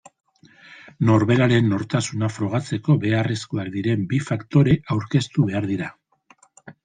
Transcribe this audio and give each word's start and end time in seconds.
Norberaren 1.09 1.67
nortasuna 1.73 2.29
frogatzeko 2.37 2.95
beharrezkoak 3.05 3.69
diren 3.77 4.07
bi 4.13 4.23
faktore 4.31 4.75
aurkeztu 4.95 5.49
behar 5.51 5.69
dira. 5.73 5.91